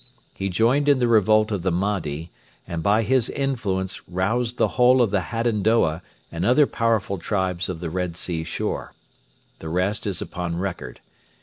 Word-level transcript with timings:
He 0.33 0.49
joined 0.49 0.89
in 0.89 0.97
the 0.97 1.07
revolt 1.07 1.51
of 1.51 1.61
the 1.61 1.69
Mahdi, 1.71 2.31
and 2.67 2.81
by 2.81 3.03
his 3.03 3.29
influence 3.29 4.01
roused 4.09 4.57
the 4.57 4.69
whole 4.69 4.99
of 4.99 5.11
the 5.11 5.25
Hadendoa 5.29 6.01
and 6.31 6.43
other 6.43 6.65
powerful 6.65 7.19
tribes 7.19 7.69
of 7.69 7.81
the 7.81 7.89
Red 7.91 8.17
Sea 8.17 8.43
shore. 8.43 8.93
The 9.59 9.69
rest 9.69 10.07
is 10.07 10.19
upon 10.19 10.57
record. 10.57 11.01